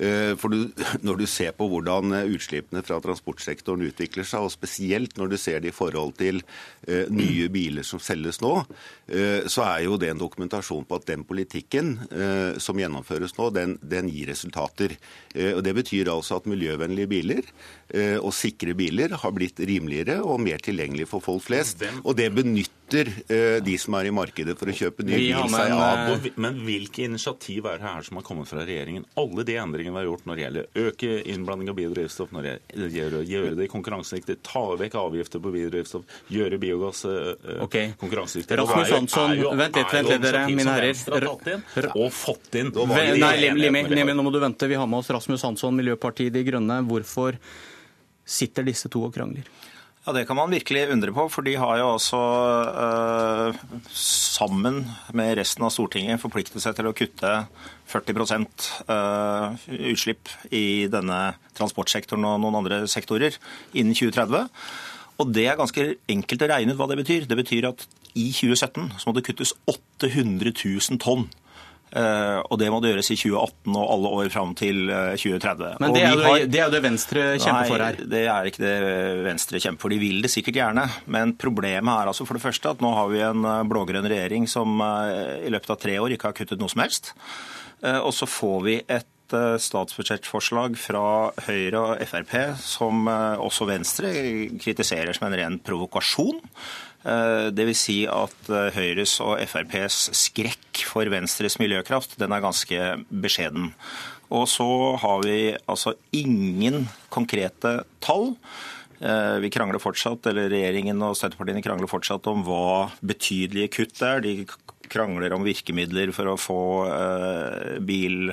Eh, 0.00 0.32
for 0.40 0.52
du, 0.52 0.70
når 1.06 1.22
du 1.22 1.26
ser 1.30 1.54
på 1.56 1.68
hvordan 1.70 2.16
utslippene 2.24 2.82
fra 2.86 3.00
transportsektoren 3.04 3.84
utvikler 3.88 4.26
seg, 4.28 4.46
og 4.46 4.54
spesielt 4.54 5.18
når 5.20 5.34
du 5.34 5.38
ser 5.40 5.62
det 5.64 5.72
i 5.72 5.76
forhold 5.76 6.14
til 6.18 6.40
uh, 6.40 7.06
nye 7.12 7.48
biler 7.52 7.86
som 7.86 8.00
selges 8.02 8.40
nå, 8.44 8.54
så 9.48 9.62
er 9.64 9.86
jo 9.86 9.96
det 10.00 10.10
en 10.12 10.20
dokumentasjon 10.20 10.84
på 10.84 10.96
at 10.98 11.06
den 11.08 11.22
politikken 11.24 11.94
som 12.60 12.76
gjennomføres 12.76 13.32
nå, 13.38 13.46
den, 13.56 13.76
den 13.80 14.10
gir 14.12 14.28
resultater. 14.28 14.92
og 15.54 15.62
Det 15.64 15.72
betyr 15.78 16.10
altså 16.12 16.36
at 16.36 16.48
miljøvennlige 16.50 17.08
biler 17.08 17.48
og 18.20 18.34
sikre 18.36 18.74
biler 18.76 19.14
har 19.22 19.32
blitt 19.32 19.62
rimeligere 19.64 20.18
og 20.20 20.42
mer 20.44 20.60
tilgjengelig 20.60 21.08
for 21.08 21.24
folk 21.24 21.46
flest. 21.46 21.86
Og 22.04 22.18
det 22.20 22.28
benytter 22.36 23.08
de 23.64 23.78
som 23.80 23.96
er 23.96 24.10
i 24.10 24.14
markedet 24.14 24.58
for 24.60 24.68
å 24.68 24.76
kjøpe 24.78 25.04
ny 25.06 25.16
bil 25.18 25.50
seg 25.52 25.72
av. 25.74 26.12
Eh, 26.14 26.28
men 26.40 26.60
hvilke 26.66 27.04
initiativ 27.06 27.66
er 27.68 27.80
det 27.80 27.86
her 27.86 28.06
som 28.06 28.20
har 28.20 28.26
kommet 28.26 28.50
fra 28.50 28.64
regjeringen? 28.64 29.06
Alle 29.20 29.44
de 29.48 29.56
endringene 29.60 29.94
vi 29.96 30.00
har 30.00 30.08
gjort 30.08 30.28
når 30.28 30.38
det 30.38 30.44
gjelder 30.44 30.82
øke 30.84 31.12
innblanding 31.34 31.72
av 31.72 31.78
biodrivstoff, 31.78 32.32
når 32.34 32.48
det 32.48 32.54
gjelder 32.94 33.18
å 33.20 33.22
gjøre 33.28 33.54
det 33.58 33.68
konkurransedyktig, 33.72 34.38
ta 34.46 34.64
vekk 34.80 34.98
avgifter 35.02 35.42
på 35.44 35.54
biodrivstoff, 35.54 36.18
gjøre 36.32 36.60
biogass 36.62 37.04
uh, 37.08 37.62
okay. 37.64 37.92
konkurransedyktig 38.00 38.60
Rasmus 38.62 38.94
Hansson, 38.96 39.36
vent 39.58 39.78
litt, 39.78 39.94
vent 39.94 40.12
litt, 40.12 40.22
dere, 40.24 40.44
mine 40.52 40.76
herrer. 40.76 41.90
Og 41.94 42.12
fått 42.14 42.58
inn 42.60 42.72
Nei, 43.18 43.50
Limi, 43.50 44.12
nå 44.14 44.24
må 44.24 44.32
du 44.34 44.38
vente. 44.42 44.68
Vi 44.70 44.76
har 44.78 44.86
med 44.90 45.02
oss 45.02 45.10
Rasmus 45.14 45.44
Hansson, 45.46 45.76
Miljøpartiet 45.78 46.34
De 46.34 46.44
Grønne. 46.46 46.80
Hvorfor 46.88 47.38
sitter 48.28 48.66
disse 48.66 48.90
to 48.92 49.02
og 49.08 49.14
krangler? 49.14 49.48
Ja, 50.08 50.12
Det 50.12 50.24
kan 50.24 50.36
man 50.36 50.48
virkelig 50.48 50.88
undre 50.88 51.12
på, 51.12 51.26
for 51.28 51.44
de 51.44 51.52
har 51.60 51.76
jo 51.76 51.88
også 51.98 52.18
eh, 52.80 53.58
sammen 53.92 54.78
med 55.12 55.34
resten 55.36 55.66
av 55.66 55.68
Stortinget 55.74 56.22
forpliktet 56.22 56.64
seg 56.64 56.78
til 56.78 56.88
å 56.88 56.94
kutte 56.96 57.32
40% 57.92 58.68
øh, 58.88 59.66
utslipp 59.92 60.32
i 60.48 60.88
denne 60.88 61.18
transportsektoren 61.60 62.24
og 62.24 62.38
noen 62.40 62.56
andre 62.62 62.78
sektorer 62.88 63.36
innen 63.74 63.92
2030. 63.92 64.48
Og 65.20 65.34
det 65.36 65.44
er 65.44 65.60
ganske 65.60 65.86
enkelt 66.08 66.46
å 66.46 66.50
regne 66.54 66.72
ut 66.72 66.80
hva 66.80 66.88
det 66.88 67.02
betyr. 67.02 67.28
Det 67.28 67.40
betyr 67.42 67.68
at 67.68 67.84
i 68.16 68.30
2017 68.32 68.88
så 68.96 69.10
må 69.10 69.18
det 69.18 69.26
kuttes 69.28 69.52
800 69.68 70.56
000 70.56 71.02
tonn 71.04 71.28
og 71.92 72.58
det 72.60 72.68
må 72.72 72.80
det 72.82 72.92
gjøres 72.92 73.10
i 73.14 73.16
2018 73.16 73.76
og 73.78 73.92
alle 73.94 74.12
år 74.20 74.30
fram 74.32 74.54
til 74.58 74.88
uh, 74.90 75.14
2030. 75.16 75.76
Men 75.82 75.94
det 75.96 76.02
er, 76.04 76.12
jo, 76.12 76.24
har... 76.24 76.44
det 76.44 76.60
er, 76.60 76.64
jo, 76.66 76.74
det 76.74 76.82
Venstre 76.84 77.26
kjemper 77.40 77.70
for 77.70 77.84
her. 77.84 78.00
Nei, 78.00 78.08
det 78.12 78.22
er 78.34 78.50
ikke 78.50 78.64
det 78.64 78.78
Venstre 79.26 79.62
kjemper 79.64 79.84
for. 79.84 79.94
De 79.94 80.00
vil 80.02 80.24
det 80.24 80.32
sikkert 80.32 80.60
gjerne. 80.60 80.86
Men 81.10 81.36
problemet 81.40 81.92
er 81.94 82.12
altså 82.12 82.26
for 82.28 82.38
det 82.38 82.44
første 82.44 82.74
at 82.74 82.82
nå 82.84 82.94
har 82.96 83.12
vi 83.12 83.22
en 83.24 83.46
eh, 83.48 83.66
blå-grønn 83.68 84.08
regjering 84.08 84.48
som 84.50 84.80
i 84.80 85.50
løpet 85.52 85.72
av 85.72 85.78
tre 85.80 85.94
år 86.00 86.14
ikke 86.14 86.30
har 86.30 86.36
kuttet 86.36 86.60
noe 86.60 86.70
som 86.70 86.82
helst. 86.82 87.12
og 87.82 88.10
så 88.14 88.26
får 88.28 88.58
vi 88.66 88.74
et 88.82 89.34
statsbudsjettforslag 89.62 90.76
fra 90.80 91.02
Høyre 91.46 91.80
og 91.82 92.04
Frp 92.08 92.34
som 92.62 93.08
også 93.08 93.68
Venstre 93.68 94.12
kritiserer 94.60 95.16
som 95.16 95.28
en 95.28 95.36
ren 95.38 95.58
provokasjon. 95.62 96.40
Eh, 97.06 97.48
Dvs. 97.54 97.78
Si 97.78 97.98
at 98.10 98.50
eh, 98.50 98.70
Høyres 98.74 99.18
og 99.22 99.38
FrPs 99.46 100.08
skrekk 100.18 100.82
for 100.88 101.08
Venstres 101.12 101.58
miljøkraft 101.62 102.16
den 102.18 102.34
er 102.34 102.42
ganske 102.42 102.88
beskjeden. 103.08 103.70
Og 104.34 104.48
så 104.50 104.66
har 105.00 105.22
vi 105.24 105.38
altså 105.70 105.94
ingen 106.16 106.88
konkrete 107.14 107.78
tall. 108.04 108.34
Eh, 108.98 109.38
vi 109.44 109.52
krangler 109.54 109.80
fortsatt, 109.82 110.26
eller 110.26 110.50
Regjeringen 110.50 111.00
og 111.06 111.16
støttepartiene 111.16 111.62
krangler 111.64 111.90
fortsatt 111.90 112.26
om 112.32 112.42
hva 112.46 112.90
betydelige 112.98 113.72
kutt 113.78 114.02
er. 114.02 114.24
De 114.24 114.42
krangler 114.90 115.36
om 115.36 115.46
virkemidler 115.46 116.10
for 116.16 116.32
å 116.32 116.38
få 116.40 116.60
bil, 117.84 118.30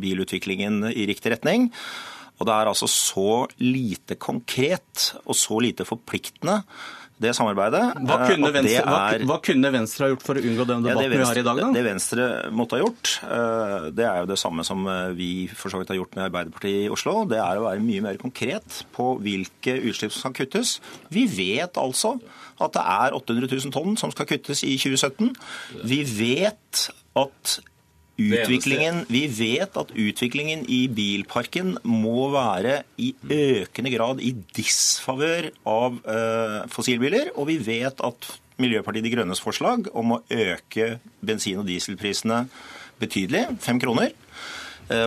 bilutviklingen 0.00 0.86
i 0.88 1.04
riktig 1.10 1.34
retning. 1.34 1.66
Og 2.40 2.48
det 2.48 2.54
er 2.54 2.70
altså 2.70 2.88
så 2.88 3.44
lite 3.60 4.16
konkret 4.16 5.10
og 5.26 5.36
så 5.36 5.60
lite 5.60 5.84
forpliktende 5.84 6.62
det 7.20 7.32
samarbeidet. 7.36 7.82
Hva 8.08 8.18
kunne, 8.24 8.50
Venstre, 8.54 8.80
er, 8.80 8.86
hva, 8.88 9.28
hva 9.28 9.38
kunne, 9.44 9.72
Venstre, 9.74 10.06
ha 10.06 10.14
gjort 10.14 10.24
for 10.24 10.40
å 10.40 10.44
unngå 10.44 10.66
den 10.68 10.84
debatten 10.86 11.04
ja, 11.04 11.12
venstre, 11.12 11.20
vi 11.20 11.28
har 11.28 11.40
i 11.40 11.46
dag? 11.46 11.60
Da? 11.60 11.68
Det 11.76 11.84
Venstre 11.84 12.28
måtte 12.56 12.78
ha 12.78 12.82
gjort, 12.82 13.12
eh, 13.26 13.88
det 13.96 14.06
er 14.08 14.22
jo 14.22 14.30
det 14.30 14.38
samme 14.40 14.64
som 14.66 14.88
eh, 14.88 15.12
vi 15.18 15.30
for 15.52 15.72
så 15.72 15.80
vidt 15.80 15.92
har 15.92 16.00
gjort 16.00 16.16
med 16.16 16.26
Arbeiderpartiet 16.30 16.86
i 16.86 16.92
Oslo. 16.92 17.16
Det 17.30 17.40
er 17.42 17.60
å 17.60 17.66
være 17.66 17.84
mye 17.84 18.06
mer 18.08 18.20
konkret 18.20 18.82
på 18.96 19.10
hvilke 19.20 19.76
utslipp 19.90 20.14
som 20.16 20.24
skal 20.24 20.38
kuttes. 20.40 20.78
Vi 21.12 21.26
vet 21.28 21.80
altså 21.80 22.16
at 22.60 22.76
det 22.76 22.84
er 22.84 23.16
800 23.16 23.52
000 23.52 23.74
tonn 23.74 24.00
som 24.00 24.12
skal 24.14 24.28
kuttes 24.28 24.64
i 24.68 24.76
2017. 24.80 25.34
Vi 25.88 26.02
vet 26.08 26.88
at 27.20 27.60
Utviklingen, 28.20 29.04
vi 29.08 29.24
vet 29.32 29.76
at 29.80 29.92
utviklingen 29.96 30.66
i 30.68 30.82
bilparken 30.92 31.76
må 31.88 32.28
være 32.34 32.82
i 33.00 33.14
økende 33.24 33.92
grad 33.94 34.20
i 34.24 34.34
disfavør 34.56 35.48
av 35.68 35.96
uh, 36.04 36.60
fossilbiler. 36.72 37.32
Og 37.40 37.48
vi 37.48 37.56
vet 37.64 38.04
at 38.04 38.30
Miljøpartiet 38.60 39.06
De 39.06 39.14
Grønnes 39.14 39.40
forslag 39.40 39.88
om 39.96 40.18
å 40.18 40.22
øke 40.28 40.98
bensin- 41.24 41.62
og 41.62 41.68
dieselprisene 41.70 42.44
betydelig, 43.00 43.46
fem 43.64 43.80
kroner, 43.80 44.12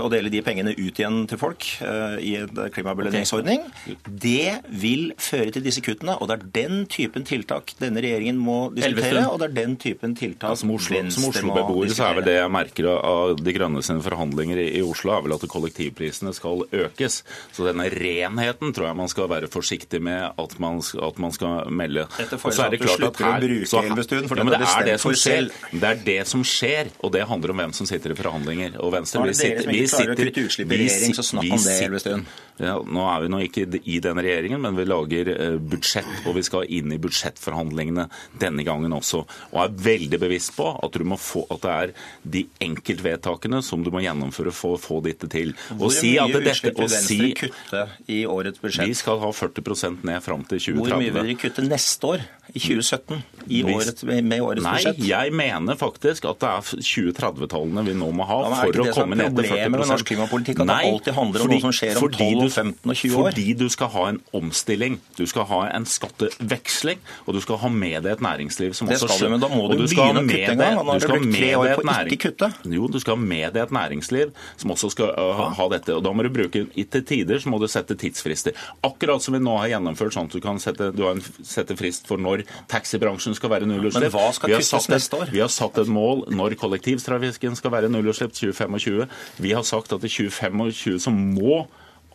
og 0.03 0.09
dele 0.13 0.31
de 0.31 0.41
pengene 0.45 0.73
ut 0.77 0.99
igjen 0.99 1.23
til 1.29 1.39
folk 1.41 1.65
eh, 1.83 2.17
i 2.23 2.33
en 2.41 2.61
klimabelønningsordning, 2.73 3.65
det 4.07 4.61
vil 4.69 5.11
føre 5.21 5.51
til 5.55 5.65
disse 5.65 5.83
kuttene. 5.83 6.15
Og 6.19 6.29
det 6.29 6.37
er 6.37 6.45
den 6.55 6.85
typen 6.91 7.27
tiltak 7.27 7.75
denne 7.81 8.03
regjeringen 8.03 8.39
må 8.39 8.57
diskutere, 8.75 9.25
og 9.29 9.41
det 9.41 9.49
er 9.49 9.57
den 9.57 9.75
typen 9.81 10.15
tiltak 10.17 10.53
ja, 10.53 10.59
Som 10.59 10.73
Oslo-beboer 10.75 11.87
Oslo 11.87 11.97
så 11.97 12.07
er 12.09 12.19
vel 12.19 12.27
det 12.27 12.37
jeg 12.37 12.53
merker 12.53 12.89
av 12.93 13.35
De 13.39 13.55
Grønne 13.55 13.83
sine 13.85 14.03
forhandlinger 14.05 14.61
i 14.63 14.81
Oslo, 14.85 15.13
er 15.15 15.25
vel 15.25 15.35
at 15.35 15.45
kollektivprisene 15.51 16.33
skal 16.35 16.65
økes. 16.69 17.21
Så 17.55 17.67
denne 17.67 17.89
renheten 17.93 18.73
tror 18.75 18.89
jeg 18.89 18.99
man 18.99 19.11
skal 19.11 19.29
være 19.31 19.49
forsiktig 19.51 20.01
med 20.03 20.31
at 20.39 20.57
man, 20.63 20.79
at 20.79 21.21
man 21.21 21.35
skal 21.35 21.71
melde. 21.71 22.07
Dette 22.17 22.39
jeg 22.39 22.63
at 22.63 22.77
du 22.79 22.87
slutter 22.87 23.27
å 23.27 23.35
bruke 23.41 23.83
Elvestuen, 23.83 24.27
for 24.29 24.39
ja, 24.39 24.47
det, 24.49 24.59
er 24.67 24.87
det, 24.87 24.97
som 25.01 25.15
skjer. 25.17 25.49
det 25.71 25.89
er 25.89 26.01
det 26.05 26.19
som 26.29 26.43
skjer, 26.47 26.91
og 27.03 27.13
det 27.15 27.25
handler 27.29 27.53
om 27.53 27.61
hvem 27.63 27.75
som 27.75 27.89
sitter 27.89 28.13
i 28.13 28.17
forhandlinger. 28.17 28.77
Og 28.83 28.93
Venstre 28.95 29.23
vil 29.27 29.37
sitte 29.37 29.72
vi 29.73 29.83
ikke 29.83 30.01
klarer 30.03 30.13
å 30.13 30.23
kutte 30.23 30.47
utslipp 30.47 30.73
i 30.73 30.81
regjering, 30.83 31.15
så 31.17 31.25
snakk 31.25 31.51
om 31.57 31.63
det, 31.65 31.77
Elvestuen. 31.87 32.25
Ja, 32.61 32.75
nå 32.85 33.05
er 33.09 33.23
vi 33.23 33.29
nå 33.33 33.39
ikke 33.47 33.63
i 33.65 33.97
den 34.03 34.19
regjeringen, 34.21 34.61
men 34.61 34.77
vi 34.77 34.85
lager 34.85 35.29
eh, 35.33 35.55
budsjett, 35.57 36.09
og 36.29 36.37
vi 36.37 36.43
skal 36.45 36.69
inn 36.69 36.93
i 36.93 36.99
budsjettforhandlingene 37.01 38.05
denne 38.41 38.65
gangen 38.67 38.93
også. 38.93 39.23
Og 39.51 39.59
er 39.63 39.73
veldig 39.87 40.19
bevisst 40.21 40.53
på 40.57 40.67
at, 40.77 40.99
få, 41.23 41.45
at 41.53 41.63
det 41.63 41.73
er 41.73 41.93
de 42.35 42.43
enkeltvedtakene 42.67 43.63
som 43.65 43.81
du 43.85 43.89
må 43.93 44.03
gjennomføre 44.05 44.53
for 44.53 44.77
å 44.77 44.81
få 44.81 44.99
dette 45.05 45.29
til. 45.33 45.55
Hvor 45.71 45.89
og 45.89 45.95
si 45.95 46.13
mye 46.19 46.43
utslipp 46.43 46.77
vil 46.77 46.91
Venstre 46.91 47.17
si, 47.17 47.31
kutte 47.41 47.83
i 48.13 48.21
årets 48.29 48.61
budsjett? 48.61 48.91
Vi 48.91 48.99
skal 49.01 49.21
ha 49.23 49.33
40% 49.33 50.05
ned 50.05 50.21
fram 50.25 50.45
til 50.45 50.61
2030. 50.61 50.79
Hvor 50.83 51.01
mye 51.01 51.15
vil 51.17 51.31
dere 51.31 51.39
kutte 51.41 51.65
neste 51.65 52.13
år? 52.13 52.27
I 52.53 52.59
2017? 52.59 53.21
I 53.47 53.63
året, 53.65 54.03
med 54.05 54.45
årets 54.45 54.65
Nei, 54.65 54.77
budsjett? 54.77 55.01
Nei, 55.01 55.09
jeg 55.09 55.35
mener 55.41 55.79
faktisk 55.79 56.29
at 56.29 56.43
det 56.43 56.51
er 56.53 56.85
2030-tallene 56.93 57.85
vi 57.87 57.97
nå 57.97 58.09
må 58.13 58.27
ha 58.29 58.39
ja, 58.43 58.61
for 58.61 58.83
å 58.83 58.87
komme 58.93 59.17
ned 59.17 59.33
til 59.39 59.49
40 59.49 59.62
med 59.71 59.83
norsk 59.87 60.09
klimapolitikk 60.11 60.63
at 60.63 60.69
Nei, 60.69 60.79
det 60.83 60.93
alltid 60.93 61.17
handler 61.17 61.43
om 61.43 61.47
fordi, 61.47 61.59
noe 61.59 61.65
som 61.67 61.75
skjer 61.77 61.99
om 61.99 62.09
12, 62.09 62.49
15 62.49 62.93
og 62.93 62.97
20 63.01 63.15
år? 63.15 63.29
Fordi 63.29 63.47
du 63.59 63.65
skal 63.73 63.91
ha 63.93 64.05
en 64.13 64.19
omstilling, 64.39 64.99
du 65.17 65.23
skal 65.29 65.47
ha 65.51 65.61
en 65.73 65.87
skatteveksling, 65.89 67.03
og 67.25 67.37
du 67.37 67.41
skal 67.43 67.61
ha 67.63 67.71
med 67.73 67.97
deg 68.05 68.17
et 68.17 68.23
næringsliv 68.23 68.75
som 68.77 68.89
det 68.89 68.99
også 68.99 69.19
du, 69.23 69.29
men 69.33 69.43
da 69.43 69.49
må 69.51 69.67
du, 69.71 69.77
du 69.79 69.85
begynne 69.87 70.23
å 70.23 70.27
kutte 70.27 70.53
en 70.53 70.63
gang. 70.63 70.91
Du 70.93 71.05
skal 71.05 71.23
med 71.23 71.39
deg 71.39 72.15
ikke 72.17 72.33
næring... 72.39 72.75
Jo, 72.77 72.89
du 72.91 72.99
skal 73.03 73.17
ha 73.17 73.21
med 73.21 73.55
deg 73.55 73.63
et 73.67 73.75
næringsliv 73.75 74.33
som 74.61 74.73
også 74.73 74.91
skal 74.93 75.13
uh, 75.17 75.43
ha 75.57 75.67
dette. 75.73 75.95
og 75.95 76.03
Da 76.05 76.13
må 76.15 76.25
du 76.25 76.31
bruke 76.33 76.65
til 76.73 77.05
tider 77.07 77.41
så 77.41 77.51
må 77.51 77.59
du 77.61 77.67
sette 77.71 77.95
tidsfrister. 77.99 78.57
Akkurat 78.85 79.23
som 79.23 79.35
vi 79.35 79.41
nå 79.43 79.55
har 79.61 79.73
gjennomført 79.75 80.15
sånn 80.15 80.29
at 80.29 80.35
du 80.35 80.41
kan 80.43 80.59
sette, 80.61 80.91
du 80.95 81.03
har 81.05 81.17
en, 81.17 81.23
sette 81.47 81.77
frist 81.79 82.07
for 82.09 82.21
når 82.21 82.45
taxibransjen 82.71 83.37
skal 83.37 83.53
være 83.53 83.69
nullutslipp. 83.69 84.07
Men 84.07 84.15
hva 84.15 84.29
skal 84.35 84.55
kuttes 84.55 84.89
neste 84.91 85.19
år? 85.19 85.33
Vi 85.33 85.41
har 85.43 85.51
satt 85.53 85.79
et 85.81 85.91
mål 85.91 86.25
når 86.33 86.57
kollektivtrafikken 86.61 87.57
skal 87.59 87.73
være 87.75 87.91
nullutslipp 87.93 88.35
2025. 88.37 89.07
Vi 89.43 89.51
har 89.51 89.65
sagt 89.67 89.91
at 89.91 90.03
i 90.03 90.11
2025 90.11 90.99
så 91.03 91.11
må 91.11 91.65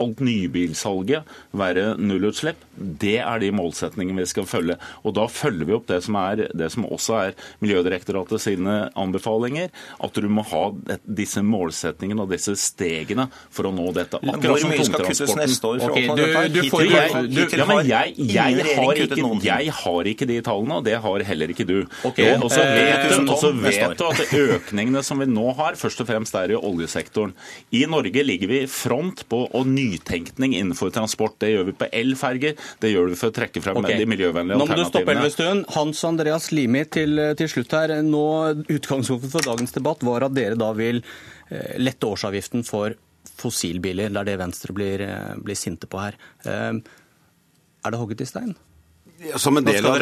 alt 0.03 0.23
nybilsalget 0.25 1.29
være 1.57 1.95
nullutslipp. 2.01 2.63
Det 2.79 3.19
er 3.21 3.43
de 3.43 3.51
målsetningene 3.55 4.23
vi 4.23 4.31
skal 4.31 4.47
følge. 4.49 4.79
Og 5.03 5.15
Da 5.19 5.27
følger 5.27 5.67
vi 5.67 5.75
opp 5.75 5.89
det 5.91 6.01
som, 6.07 6.17
er, 6.21 6.47
det 6.55 6.71
som 6.73 6.87
også 6.87 7.17
er 7.19 7.37
Miljødirektoratet 7.65 8.43
sine 8.43 8.77
anbefalinger. 8.99 9.73
At 10.05 10.15
du 10.15 10.29
må 10.31 10.45
ha 10.51 10.65
disse 11.03 11.43
målsetningene 11.43 12.25
og 12.25 12.33
disse 12.33 12.55
stegene 12.59 13.29
for 13.51 13.69
å 13.69 13.73
nå 13.75 13.91
dette. 13.97 14.21
Akkurat 14.23 14.63
Hvor 14.63 14.71
mye 14.71 14.87
skal 14.87 15.07
kuttes 15.09 15.35
neste 15.39 15.73
år? 15.73 15.85
Okay, 15.89 16.07
du, 16.09 16.25
du 16.55 16.61
får, 16.71 16.85
jeg, 16.87 17.11
ja, 17.59 17.67
men 17.69 17.83
jeg, 17.89 18.15
jeg, 18.19 18.67
har 18.79 19.03
ikke, 19.03 19.19
jeg, 19.45 19.75
har 19.81 20.13
ikke, 20.13 20.29
de 20.29 20.39
tallene, 20.45 20.79
og 20.79 20.87
det 20.87 20.99
har 21.03 21.27
heller 21.31 21.55
ikke 21.55 21.67
du. 21.69 21.79
Okay. 22.07 22.37
Og 22.39 22.51
så 22.53 22.63
vet, 22.63 23.09
du, 23.11 23.51
vet 23.65 23.99
du 23.99 24.07
at 24.07 24.35
økningene 24.39 25.03
som 25.07 25.23
vi 25.23 25.29
nå 25.31 25.51
har, 25.59 25.79
først 25.81 26.05
og 26.05 26.11
fremst 26.11 26.37
er 26.39 26.55
i 26.55 26.59
oljesektoren. 26.59 27.35
I 27.75 27.85
Norge 27.91 28.25
ligger 28.25 28.51
vi 28.51 28.63
i 28.65 28.71
front 28.71 29.25
på 29.31 29.45
å 29.55 29.65
nye 29.67 29.88
nytenkning 29.89 30.55
innenfor 30.59 30.93
transport. 30.95 31.39
Det 31.43 31.51
gjør 31.53 31.69
vi 31.71 31.75
på 31.81 31.89
elferger, 32.01 32.55
det 32.83 32.93
gjør 32.93 33.11
vi 33.13 33.19
for 33.21 33.33
å 33.33 33.37
trekke 33.39 33.63
frem 33.65 33.81
okay. 33.81 33.99
de 33.99 34.07
miljøvennlige 34.11 34.59
alternativene. 34.59 34.69
Nå 34.69 34.85
må 34.85 34.85
du 34.85 34.93
stoppe 34.93 35.17
Elvestuen. 35.17 35.65
Hans 35.75 36.05
Andreas 36.09 36.51
Limi 36.55 36.85
til, 36.93 37.25
til 37.41 37.51
slutt 37.51 37.75
her. 37.79 37.97
Nå, 38.05 38.25
Utgangspunktet 38.69 39.35
for 39.35 39.49
dagens 39.49 39.75
debatt 39.75 40.07
var 40.07 40.29
at 40.29 40.37
dere 40.37 40.59
da 40.59 40.71
vil 40.77 41.03
eh, 41.03 41.75
lette 41.81 42.09
årsavgiften 42.09 42.65
for 42.69 42.97
fossilbiler. 43.39 44.13
Det 44.13 44.23
er 44.23 44.33
det 44.33 44.39
Venstre 44.41 44.75
blir, 44.77 45.05
eh, 45.05 45.35
blir 45.43 45.59
sinte 45.59 45.91
på 45.91 46.01
her. 46.03 46.19
Eh, 46.45 46.81
er 47.85 47.95
det 47.95 48.01
hogget 48.01 48.25
i 48.25 48.29
stein? 48.29 48.57
Som 49.19 49.57
en, 49.57 49.65
del 49.65 49.87
av, 49.87 49.99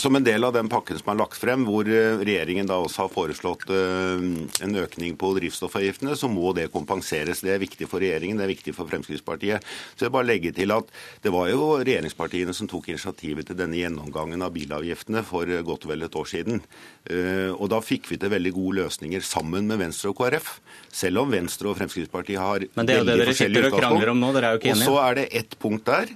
som 0.00 0.16
en 0.16 0.24
del 0.24 0.44
av 0.44 0.52
den 0.54 0.68
pakken 0.72 0.96
som 0.96 1.10
er 1.12 1.18
lagt 1.18 1.36
frem, 1.36 1.66
hvor 1.68 1.84
eh, 1.92 2.16
regjeringen 2.22 2.68
da 2.68 2.78
også 2.80 3.02
har 3.04 3.10
foreslått 3.12 3.66
eh, 3.68 4.22
en 4.64 4.78
økning 4.80 5.12
på 5.20 5.28
drivstoffavgiftene, 5.36 6.14
så 6.16 6.30
må 6.32 6.54
det 6.56 6.70
kompenseres. 6.72 7.42
Det 7.44 7.52
er 7.52 7.60
viktig 7.60 7.84
for 7.90 8.00
regjeringen, 8.00 8.40
det 8.40 8.46
er 8.46 8.52
viktig 8.54 8.72
for 8.78 8.88
Fremskrittspartiet. 8.88 9.66
Så 9.92 10.06
jeg 10.06 10.14
bare 10.14 10.28
legger 10.30 10.56
til 10.56 10.72
at 10.72 10.88
Det 11.20 11.32
var 11.34 11.50
jo 11.50 11.74
regjeringspartiene 11.82 12.54
som 12.56 12.68
tok 12.70 12.88
initiativet 12.94 13.50
til 13.50 13.58
denne 13.58 13.76
gjennomgangen 13.76 14.40
av 14.40 14.54
bilavgiftene 14.56 15.20
for 15.26 15.52
eh, 15.52 15.60
godt 15.66 15.84
og 15.84 15.92
vel 15.92 16.08
et 16.08 16.16
år 16.16 16.30
siden. 16.30 16.64
Og 17.06 17.68
da 17.70 17.78
fikk 17.84 18.08
vi 18.10 18.16
til 18.18 18.30
veldig 18.32 18.50
gode 18.56 18.80
løsninger 18.80 19.22
sammen 19.22 19.68
med 19.68 19.78
Venstre 19.78 20.10
og 20.10 20.16
KrF. 20.18 20.48
Selv 20.90 21.20
om 21.22 21.30
Venstre 21.30 21.70
og 21.70 21.76
Fremskrittspartiet 21.78 22.40
har 22.40 22.64
Men 22.74 22.88
det 22.88 22.96
er 22.96 23.02
jo 23.02 23.06
det 23.06 23.18
dere 23.20 23.34
sitter 23.36 23.68
og 23.68 23.76
krangler 23.76 24.10
om 24.10 24.18
nå, 24.18 24.32
dere 24.34 24.48
er 24.48 24.56
jo 24.56 24.62
ikke 24.62 24.72
enige. 24.72 24.88
Og 24.88 24.96
så 24.96 25.04
er 25.04 25.18
det 25.20 25.26
ett 25.38 25.54
punkt 25.62 25.86
der 25.86 26.10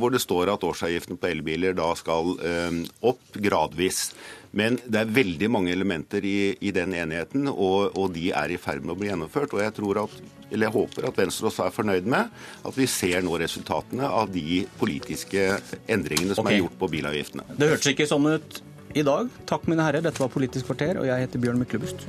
hvor 0.00 0.12
det 0.12 0.20
står 0.24 0.50
at 0.50 0.64
årsavgiften 0.66 1.20
på 1.20 1.30
elbiler 1.30 1.65
da 1.74 1.90
skal 1.98 2.36
eh, 2.44 2.82
opp 3.10 3.38
gradvis. 3.42 4.10
Men 4.56 4.78
det 4.86 5.02
er 5.02 5.10
veldig 5.12 5.48
mange 5.52 5.72
elementer 5.74 6.24
i, 6.24 6.54
i 6.64 6.70
den 6.72 6.94
enigheten, 6.96 7.48
og, 7.50 7.92
og, 7.92 8.12
de 8.14 8.30
er 8.32 8.54
i 8.54 8.60
ferd 8.60 8.86
med 8.86 8.94
å 8.94 8.98
bli 9.00 9.10
gjennomført. 9.10 9.52
Og 9.52 9.60
jeg, 9.60 9.74
tror 9.76 10.00
at, 10.06 10.14
eller 10.48 10.68
jeg 10.68 10.74
håper 10.78 11.08
at 11.10 11.20
Venstre 11.20 11.50
også 11.50 11.66
er 11.66 11.74
fornøyd 11.76 12.08
med 12.08 12.30
at 12.70 12.78
vi 12.78 12.88
ser 12.88 13.26
nå 13.26 13.36
resultatene 13.42 14.08
av 14.08 14.32
de 14.32 14.62
politiske 14.80 15.50
endringene 15.84 16.38
som 16.38 16.46
okay. 16.46 16.56
er 16.56 16.64
gjort 16.64 16.80
på 16.80 16.90
bilavgiftene. 16.94 17.44
Det 17.52 17.74
hørtes 17.74 17.92
ikke 17.92 18.08
sånn 18.08 18.30
ut 18.32 18.62
i 18.96 19.04
dag. 19.04 19.28
Takk, 19.50 19.68
mine 19.68 19.84
herrer. 19.84 20.04
Dette 20.06 20.24
var 20.24 20.32
Politisk 20.32 20.70
kvarter, 20.70 21.02
og 21.02 21.10
jeg 21.10 21.26
heter 21.26 21.42
Bjørn 21.42 21.60
Myklebust. 21.60 22.08